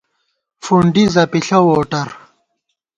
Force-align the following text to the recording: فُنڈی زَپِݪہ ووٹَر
فُنڈی 0.63 1.03
زَپِݪہ 1.13 1.59
ووٹَر 1.65 2.07